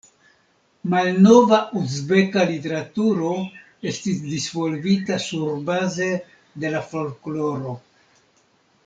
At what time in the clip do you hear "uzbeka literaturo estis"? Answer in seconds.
1.79-4.23